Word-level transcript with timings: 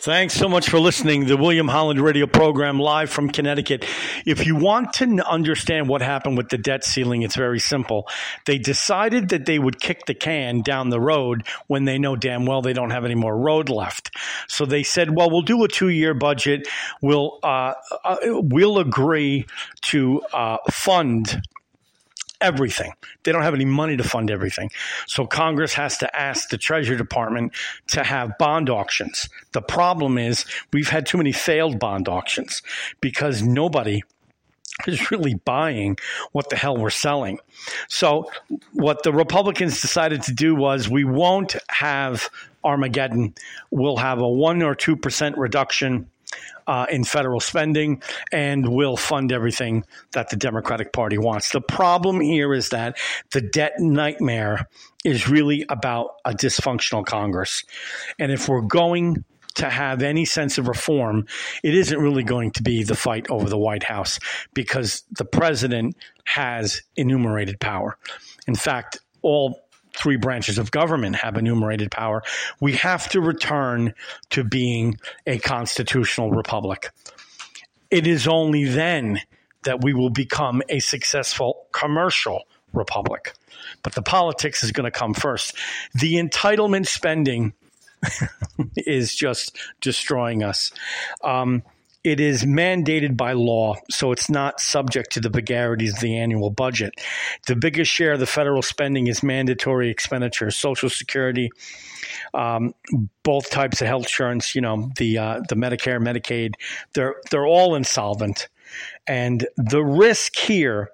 Thanks 0.00 0.32
so 0.32 0.48
much 0.48 0.70
for 0.70 0.80
listening 0.80 1.26
the 1.26 1.36
William 1.36 1.68
Holland 1.68 2.00
radio 2.00 2.26
program 2.26 2.78
live 2.78 3.10
from 3.10 3.28
Connecticut. 3.28 3.84
If 4.24 4.46
you 4.46 4.56
want 4.56 4.94
to 4.94 5.04
understand 5.28 5.90
what 5.90 6.00
happened 6.00 6.38
with 6.38 6.48
the 6.48 6.56
debt 6.56 6.84
ceiling, 6.84 7.20
it's 7.20 7.36
very 7.36 7.58
simple. 7.58 8.08
They 8.46 8.56
decided 8.56 9.28
that 9.28 9.44
they 9.44 9.58
would 9.58 9.78
kick 9.78 10.06
the 10.06 10.14
can 10.14 10.62
down 10.62 10.88
the 10.88 10.98
road 10.98 11.46
when 11.66 11.84
they 11.84 11.98
know 11.98 12.16
damn 12.16 12.46
well 12.46 12.62
they 12.62 12.72
don't 12.72 12.92
have 12.92 13.04
any 13.04 13.14
more 13.14 13.36
road 13.36 13.68
left. 13.68 14.16
So 14.48 14.64
they 14.64 14.84
said, 14.84 15.14
well, 15.14 15.28
we'll 15.28 15.42
do 15.42 15.62
a 15.64 15.68
two 15.68 15.90
year 15.90 16.14
budget. 16.14 16.66
We'll, 17.02 17.38
uh, 17.42 17.74
uh, 18.02 18.16
we'll 18.22 18.78
agree 18.78 19.44
to 19.82 20.22
uh, 20.32 20.56
fund 20.70 21.42
everything. 22.40 22.92
They 23.22 23.32
don't 23.32 23.42
have 23.42 23.54
any 23.54 23.64
money 23.64 23.96
to 23.96 24.04
fund 24.04 24.30
everything. 24.30 24.70
So 25.06 25.26
Congress 25.26 25.74
has 25.74 25.98
to 25.98 26.16
ask 26.16 26.48
the 26.48 26.58
Treasury 26.58 26.96
Department 26.96 27.52
to 27.88 28.02
have 28.02 28.38
bond 28.38 28.70
auctions. 28.70 29.28
The 29.52 29.62
problem 29.62 30.18
is 30.18 30.44
we've 30.72 30.88
had 30.88 31.06
too 31.06 31.18
many 31.18 31.32
failed 31.32 31.78
bond 31.78 32.08
auctions 32.08 32.62
because 33.00 33.42
nobody 33.42 34.02
is 34.86 35.10
really 35.10 35.34
buying 35.34 35.98
what 36.32 36.48
the 36.50 36.56
hell 36.56 36.76
we're 36.76 36.90
selling. 36.90 37.38
So 37.88 38.30
what 38.72 39.02
the 39.02 39.12
Republicans 39.12 39.80
decided 39.80 40.22
to 40.22 40.32
do 40.32 40.54
was 40.54 40.88
we 40.88 41.04
won't 41.04 41.56
have 41.68 42.30
Armageddon. 42.64 43.34
We'll 43.70 43.96
have 43.96 44.20
a 44.20 44.28
1 44.28 44.62
or 44.62 44.74
2% 44.74 45.36
reduction 45.36 46.10
uh, 46.66 46.86
in 46.90 47.04
federal 47.04 47.40
spending 47.40 48.02
and 48.32 48.68
will 48.68 48.96
fund 48.96 49.32
everything 49.32 49.84
that 50.12 50.30
the 50.30 50.36
Democratic 50.36 50.92
Party 50.92 51.18
wants. 51.18 51.50
The 51.52 51.60
problem 51.60 52.20
here 52.20 52.54
is 52.54 52.70
that 52.70 52.98
the 53.32 53.40
debt 53.40 53.74
nightmare 53.78 54.68
is 55.04 55.28
really 55.28 55.64
about 55.68 56.16
a 56.24 56.32
dysfunctional 56.32 57.04
Congress. 57.04 57.64
And 58.18 58.30
if 58.30 58.48
we're 58.48 58.60
going 58.60 59.24
to 59.54 59.68
have 59.68 60.02
any 60.02 60.24
sense 60.24 60.58
of 60.58 60.68
reform, 60.68 61.26
it 61.62 61.74
isn't 61.74 61.98
really 61.98 62.22
going 62.22 62.52
to 62.52 62.62
be 62.62 62.82
the 62.82 62.94
fight 62.94 63.28
over 63.30 63.48
the 63.48 63.58
White 63.58 63.82
House 63.82 64.18
because 64.54 65.02
the 65.10 65.24
president 65.24 65.96
has 66.24 66.82
enumerated 66.96 67.60
power. 67.60 67.96
In 68.46 68.54
fact, 68.54 68.98
all 69.22 69.60
three 69.94 70.16
branches 70.16 70.58
of 70.58 70.70
government 70.70 71.16
have 71.16 71.36
enumerated 71.36 71.90
power. 71.90 72.22
We 72.60 72.74
have 72.74 73.08
to 73.10 73.20
return 73.20 73.94
to 74.30 74.44
being 74.44 74.98
a 75.26 75.38
constitutional 75.38 76.30
republic. 76.30 76.90
It 77.90 78.06
is 78.06 78.28
only 78.28 78.64
then 78.64 79.20
that 79.64 79.82
we 79.82 79.92
will 79.92 80.10
become 80.10 80.62
a 80.68 80.78
successful 80.78 81.66
commercial 81.72 82.44
republic. 82.72 83.34
But 83.82 83.94
the 83.94 84.02
politics 84.02 84.62
is 84.62 84.72
going 84.72 84.84
to 84.84 84.90
come 84.90 85.14
first. 85.14 85.56
The 85.94 86.14
entitlement 86.14 86.86
spending 86.86 87.52
is 88.76 89.14
just 89.14 89.58
destroying 89.80 90.42
us. 90.42 90.72
Um, 91.22 91.62
it 92.02 92.18
is 92.18 92.44
mandated 92.44 93.16
by 93.16 93.32
law, 93.32 93.74
so 93.90 94.10
it's 94.10 94.30
not 94.30 94.60
subject 94.60 95.12
to 95.12 95.20
the 95.20 95.28
vagaries 95.28 95.94
of 95.94 96.00
the 96.00 96.16
annual 96.16 96.50
budget. 96.50 96.94
The 97.46 97.56
biggest 97.56 97.90
share 97.90 98.12
of 98.12 98.20
the 98.20 98.26
federal 98.26 98.62
spending 98.62 99.06
is 99.06 99.22
mandatory 99.22 99.90
expenditures, 99.90 100.56
Social 100.56 100.88
Security, 100.88 101.50
um, 102.32 102.74
both 103.22 103.50
types 103.50 103.82
of 103.82 103.86
health 103.86 104.04
insurance. 104.04 104.54
You 104.54 104.62
know, 104.62 104.90
the 104.96 105.18
uh, 105.18 105.40
the 105.48 105.56
Medicare, 105.56 106.00
Medicaid. 106.00 106.54
They're 106.94 107.16
they're 107.30 107.46
all 107.46 107.74
insolvent, 107.74 108.48
and 109.06 109.46
the 109.56 109.84
risk 109.84 110.36
here 110.36 110.90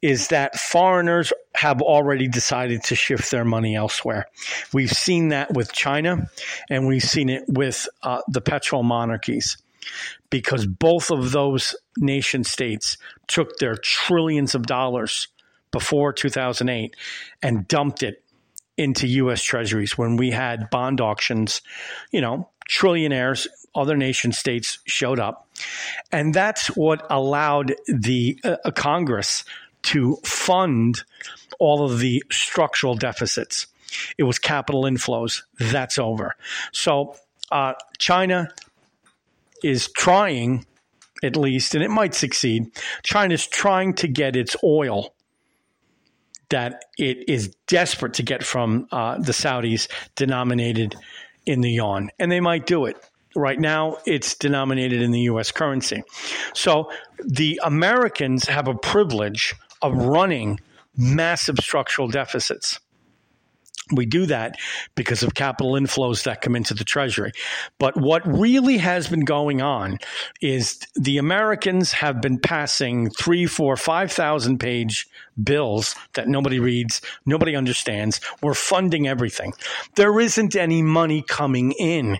is 0.00 0.28
that 0.28 0.56
foreigners 0.56 1.32
have 1.56 1.82
already 1.82 2.28
decided 2.28 2.84
to 2.84 2.94
shift 2.94 3.32
their 3.32 3.44
money 3.44 3.74
elsewhere. 3.74 4.26
We've 4.72 4.92
seen 4.92 5.30
that 5.30 5.52
with 5.52 5.72
China, 5.72 6.30
and 6.70 6.86
we've 6.86 7.02
seen 7.02 7.28
it 7.28 7.42
with 7.48 7.88
uh, 8.04 8.20
the 8.28 8.40
petro 8.40 8.84
monarchies 8.84 9.56
because 10.30 10.66
both 10.66 11.10
of 11.10 11.32
those 11.32 11.74
nation 11.96 12.44
states 12.44 12.96
took 13.26 13.58
their 13.58 13.76
trillions 13.76 14.54
of 14.54 14.66
dollars 14.66 15.28
before 15.70 16.12
2008 16.12 16.94
and 17.42 17.68
dumped 17.68 18.02
it 18.02 18.22
into 18.76 19.06
US 19.08 19.42
treasuries 19.42 19.98
when 19.98 20.16
we 20.16 20.30
had 20.30 20.70
bond 20.70 21.00
auctions, 21.00 21.60
you 22.10 22.20
know, 22.20 22.48
trillionaires, 22.70 23.46
other 23.74 23.96
nation 23.96 24.32
states 24.32 24.78
showed 24.86 25.18
up. 25.18 25.48
And 26.12 26.32
that's 26.32 26.68
what 26.68 27.06
allowed 27.10 27.74
the 27.86 28.38
uh, 28.44 28.70
Congress 28.72 29.44
to 29.82 30.16
fund 30.24 31.02
all 31.58 31.84
of 31.84 31.98
the 31.98 32.22
structural 32.30 32.94
deficits. 32.94 33.66
It 34.16 34.24
was 34.24 34.38
capital 34.38 34.82
inflows. 34.82 35.42
That's 35.58 35.98
over. 35.98 36.36
So, 36.72 37.16
uh, 37.50 37.74
China, 37.98 38.48
is 39.62 39.90
trying, 39.96 40.64
at 41.22 41.36
least, 41.36 41.74
and 41.74 41.84
it 41.84 41.90
might 41.90 42.14
succeed. 42.14 42.64
China's 43.02 43.46
trying 43.46 43.94
to 43.94 44.08
get 44.08 44.36
its 44.36 44.56
oil 44.62 45.14
that 46.50 46.84
it 46.96 47.28
is 47.28 47.54
desperate 47.66 48.14
to 48.14 48.22
get 48.22 48.42
from 48.42 48.88
uh, 48.90 49.18
the 49.18 49.32
Saudis 49.32 49.88
denominated 50.16 50.96
in 51.46 51.60
the 51.60 51.70
yuan, 51.70 52.10
and 52.18 52.32
they 52.32 52.40
might 52.40 52.66
do 52.66 52.86
it. 52.86 52.96
Right 53.36 53.58
now, 53.60 53.98
it's 54.06 54.34
denominated 54.34 55.02
in 55.02 55.10
the 55.10 55.20
U.S. 55.22 55.52
currency. 55.52 56.02
So 56.54 56.90
the 57.24 57.60
Americans 57.62 58.46
have 58.46 58.68
a 58.68 58.74
privilege 58.74 59.54
of 59.82 59.94
running 59.94 60.60
massive 60.96 61.58
structural 61.58 62.08
deficits. 62.08 62.80
We 63.92 64.06
do 64.06 64.26
that 64.26 64.58
because 64.94 65.22
of 65.22 65.34
capital 65.34 65.72
inflows 65.72 66.24
that 66.24 66.42
come 66.42 66.56
into 66.56 66.74
the 66.74 66.84
Treasury. 66.84 67.32
But 67.78 67.96
what 67.96 68.26
really 68.26 68.78
has 68.78 69.08
been 69.08 69.24
going 69.24 69.62
on 69.62 69.98
is 70.40 70.80
the 70.94 71.18
Americans 71.18 71.92
have 71.92 72.20
been 72.20 72.38
passing 72.38 73.10
three, 73.10 73.46
four, 73.46 73.76
five 73.76 74.12
thousand 74.12 74.58
page 74.58 75.08
bills 75.42 75.94
that 76.14 76.28
nobody 76.28 76.58
reads, 76.60 77.00
nobody 77.24 77.56
understands. 77.56 78.20
We're 78.42 78.54
funding 78.54 79.08
everything. 79.08 79.54
There 79.94 80.20
isn't 80.20 80.56
any 80.56 80.82
money 80.82 81.22
coming 81.22 81.72
in. 81.72 82.18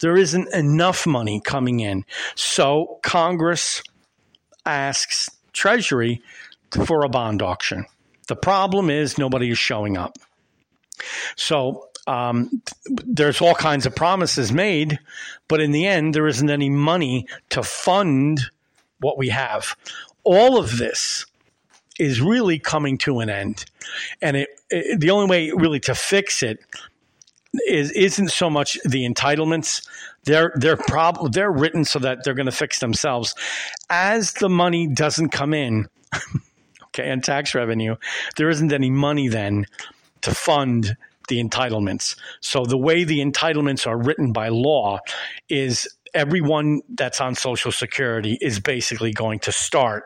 There 0.00 0.16
isn't 0.16 0.52
enough 0.52 1.06
money 1.06 1.40
coming 1.40 1.80
in. 1.80 2.04
So 2.34 2.98
Congress 3.02 3.82
asks 4.66 5.30
Treasury 5.52 6.22
for 6.86 7.04
a 7.04 7.08
bond 7.08 7.42
auction. 7.42 7.86
The 8.28 8.36
problem 8.36 8.90
is 8.90 9.18
nobody 9.18 9.50
is 9.50 9.58
showing 9.58 9.96
up. 9.96 10.18
So 11.36 11.88
um, 12.06 12.62
there's 12.86 13.40
all 13.40 13.54
kinds 13.54 13.86
of 13.86 13.94
promises 13.94 14.52
made, 14.52 14.98
but 15.48 15.60
in 15.60 15.72
the 15.72 15.86
end, 15.86 16.14
there 16.14 16.26
isn't 16.26 16.50
any 16.50 16.70
money 16.70 17.26
to 17.50 17.62
fund 17.62 18.40
what 19.00 19.18
we 19.18 19.28
have. 19.28 19.76
All 20.24 20.58
of 20.58 20.78
this 20.78 21.26
is 21.98 22.20
really 22.20 22.58
coming 22.58 22.98
to 22.98 23.20
an 23.20 23.28
end, 23.28 23.64
and 24.20 24.36
it, 24.36 24.48
it 24.70 25.00
the 25.00 25.10
only 25.10 25.26
way 25.26 25.50
really 25.52 25.80
to 25.80 25.94
fix 25.94 26.42
it 26.42 26.58
is 27.68 27.90
isn't 27.92 28.30
so 28.30 28.48
much 28.48 28.78
the 28.84 29.08
entitlements. 29.08 29.86
They're 30.24 30.52
they're 30.56 30.76
prob- 30.76 31.32
they're 31.32 31.50
written 31.50 31.84
so 31.84 31.98
that 32.00 32.24
they're 32.24 32.34
going 32.34 32.46
to 32.46 32.52
fix 32.52 32.80
themselves. 32.80 33.34
As 33.90 34.32
the 34.34 34.48
money 34.48 34.88
doesn't 34.88 35.30
come 35.30 35.52
in, 35.52 35.88
okay, 36.86 37.10
and 37.10 37.22
tax 37.22 37.54
revenue, 37.54 37.96
there 38.36 38.48
isn't 38.48 38.72
any 38.72 38.90
money 38.90 39.28
then 39.28 39.66
to 40.22 40.34
fund 40.34 40.96
the 41.28 41.42
entitlements. 41.42 42.16
So 42.40 42.64
the 42.64 42.76
way 42.76 43.04
the 43.04 43.20
entitlements 43.20 43.86
are 43.86 43.96
written 43.96 44.32
by 44.32 44.48
law 44.48 44.98
is 45.48 45.88
everyone 46.14 46.80
that's 46.90 47.20
on 47.20 47.34
Social 47.34 47.72
Security 47.72 48.38
is 48.40 48.60
basically 48.60 49.12
going 49.12 49.38
to 49.40 49.52
start. 49.52 50.04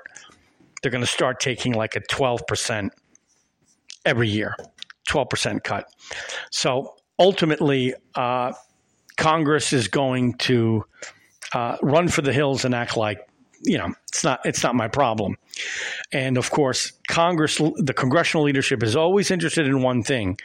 They're 0.82 0.90
going 0.90 1.04
to 1.04 1.06
start 1.10 1.40
taking 1.40 1.72
like 1.72 1.96
a 1.96 2.00
12% 2.00 2.90
every 4.04 4.28
year, 4.28 4.54
12% 5.08 5.64
cut. 5.64 5.86
So 6.50 6.94
ultimately, 7.18 7.94
uh, 8.14 8.52
Congress 9.16 9.72
is 9.72 9.88
going 9.88 10.34
to 10.34 10.84
uh, 11.52 11.76
run 11.82 12.08
for 12.08 12.22
the 12.22 12.32
hills 12.32 12.64
and 12.64 12.74
act 12.74 12.96
like 12.96 13.26
you 13.62 13.78
know, 13.78 13.92
it's 14.08 14.24
not 14.24 14.40
it's 14.44 14.62
not 14.62 14.74
my 14.74 14.88
problem. 14.88 15.36
And 16.12 16.38
of 16.38 16.50
course, 16.50 16.92
Congress, 17.08 17.60
the 17.76 17.94
congressional 17.94 18.44
leadership 18.44 18.82
is 18.82 18.96
always 18.96 19.30
interested 19.30 19.66
in 19.66 19.82
one 19.82 20.02
thing. 20.02 20.38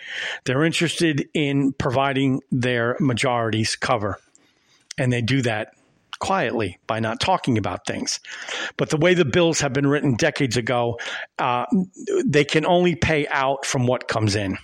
They're 0.46 0.64
interested 0.64 1.28
in 1.34 1.74
providing 1.74 2.42
their 2.52 2.98
majorities 3.00 3.76
cover, 3.76 4.20
and 4.98 5.12
they 5.12 5.22
do 5.22 5.42
that 5.44 5.74
quietly 6.20 6.80
by 6.88 7.00
not 7.00 7.20
talking 7.20 7.58
about 7.58 7.86
things. 7.86 8.20
But 8.78 8.90
the 8.90 8.98
way 8.98 9.14
the 9.14 9.26
bills 9.26 9.60
have 9.62 9.74
been 9.74 9.88
written 9.88 10.16
decades 10.16 10.56
ago, 10.56 11.00
uh, 11.40 11.66
they 12.24 12.46
can 12.46 12.66
only 12.66 12.96
pay 12.96 13.28
out 13.28 13.66
from 13.66 13.88
what 13.88 14.08
comes 14.08 14.36
in 14.36 14.58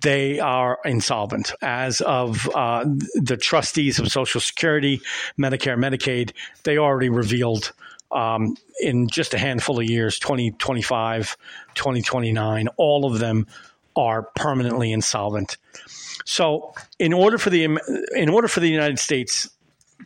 they 0.00 0.40
are 0.40 0.78
insolvent. 0.84 1.52
As 1.62 2.00
of 2.00 2.48
uh, 2.54 2.84
the 3.14 3.36
trustees 3.36 3.98
of 3.98 4.08
Social 4.08 4.40
Security, 4.40 5.00
Medicare, 5.38 5.78
Medicaid, 5.78 6.32
they 6.64 6.78
already 6.78 7.08
revealed 7.08 7.72
um, 8.10 8.56
in 8.80 9.08
just 9.08 9.34
a 9.34 9.38
handful 9.38 9.80
of 9.80 9.86
years 9.86 10.18
2025, 10.18 11.36
2029, 11.74 12.68
all 12.76 13.06
of 13.10 13.18
them 13.18 13.46
are 13.96 14.22
permanently 14.34 14.92
insolvent. 14.92 15.56
So, 16.24 16.74
in 16.98 17.12
order 17.12 17.38
for 17.38 17.50
the 17.50 17.64
in 18.14 18.28
order 18.28 18.48
for 18.48 18.60
the 18.60 18.68
United 18.68 18.98
States 18.98 19.48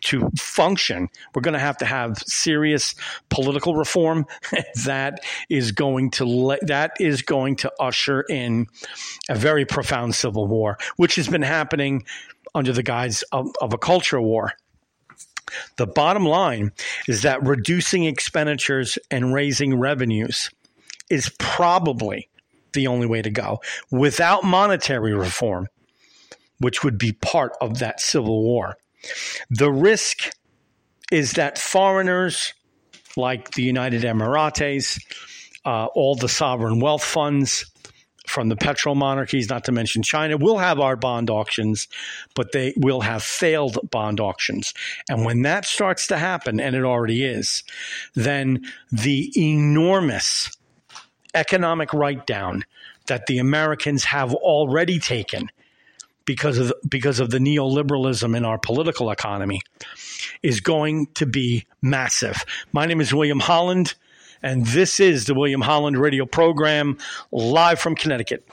to 0.05 0.29
function, 0.37 1.09
we're 1.35 1.43
going 1.43 1.55
to 1.55 1.59
have 1.59 1.79
to 1.79 1.85
have 1.85 2.19
serious 2.27 2.95
political 3.29 3.75
reform 3.75 4.27
that 4.85 5.21
is 5.49 5.73
going 5.73 6.11
to 6.13 6.25
le- 6.25 6.59
that 6.63 6.93
is 7.01 7.23
going 7.23 7.57
to 7.57 7.73
usher 7.81 8.23
in 8.23 8.67
a 9.29 9.35
very 9.35 9.65
profound 9.65 10.15
civil 10.15 10.47
war, 10.47 10.79
which 10.97 11.17
has 11.17 11.29
been 11.29 11.43
happening 11.43 12.05
under 12.55 12.73
the 12.73 12.83
guise 12.83 13.23
of, 13.33 13.51
of 13.61 13.73
a 13.73 13.79
culture 13.79 14.21
war. 14.21 14.53
The 15.77 15.87
bottom 15.87 16.25
line 16.25 16.73
is 17.07 17.23
that 17.23 17.47
reducing 17.47 18.05
expenditures 18.05 18.99
and 19.11 19.33
raising 19.33 19.79
revenues 19.79 20.51
is 21.09 21.31
probably 21.39 22.29
the 22.73 22.87
only 22.89 23.07
way 23.07 23.23
to 23.23 23.31
go 23.31 23.61
without 23.91 24.45
monetary 24.45 25.15
reform, 25.15 25.69
which 26.59 26.83
would 26.83 26.99
be 26.99 27.13
part 27.13 27.53
of 27.61 27.79
that 27.79 28.01
civil 28.01 28.43
war. 28.43 28.77
The 29.51 29.71
risk 29.71 30.31
is 31.11 31.33
that 31.33 31.59
foreigners 31.59 32.53
like 33.17 33.53
the 33.53 33.63
United 33.63 34.03
Emirates, 34.03 35.01
uh, 35.65 35.87
all 35.87 36.15
the 36.15 36.29
sovereign 36.29 36.81
wealth 36.81 37.05
funds 37.05 37.65
from 38.27 38.49
the 38.49 38.57
petrol 38.57 38.95
monarchies, 38.95 39.49
not 39.49 39.65
to 39.65 39.73
mention 39.73 40.03
China, 40.03 40.37
will 40.37 40.59
have 40.59 40.81
our 40.81 40.97
bond 40.97 41.31
auctions, 41.31 41.89
but 42.35 42.53
they 42.53 42.75
will 42.77 43.01
have 43.01 43.23
failed 43.23 43.79
bond 43.91 44.21
auctions. 44.21 44.75
And 45.09 45.25
when 45.25 45.43
that 45.43 45.65
starts 45.65 46.09
to 46.09 46.19
happen, 46.19 46.61
and 46.61 46.75
it 46.75 46.85
already 46.85 47.25
is, 47.25 47.63
then 48.15 48.67
the 48.91 49.33
enormous 49.37 50.51
economic 51.35 51.93
write 51.93 52.27
down 52.27 52.65
that 53.07 53.27
the 53.27 53.39
Americans 53.39 54.05
have 54.05 54.35
already 54.35 54.99
taken 54.99 55.49
because 56.27 56.59
of 56.59 56.73
because 56.87 57.21
of 57.21 57.31
the 57.31 57.39
neoliberalism 57.39 58.37
in 58.37 58.45
our 58.45 58.59
political 58.59 59.11
economy 59.11 59.63
is 60.43 60.61
going 60.61 61.07
to 61.15 61.25
be 61.25 61.65
massive. 61.81 62.45
My 62.73 62.85
name 62.85 63.01
is 63.01 63.15
William 63.15 63.41
Holland, 63.41 63.95
and 64.43 64.67
this 64.67 65.01
is 65.01 65.25
the 65.25 65.35
William 65.35 65.63
Holland 65.63 65.97
Radio 65.97 66.27
Program 66.27 66.99
live 67.31 67.79
from 67.79 67.95
Connecticut. 67.95 68.47